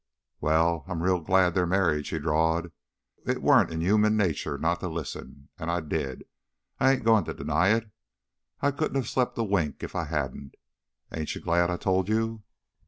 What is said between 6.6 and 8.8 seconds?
I ain't goin' to deny it, but I